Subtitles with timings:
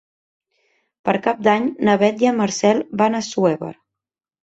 [1.09, 3.75] Per Cap d'Any na Beth i en Marcel van a Assuévar.